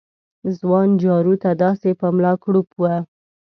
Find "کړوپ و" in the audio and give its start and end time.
2.43-2.83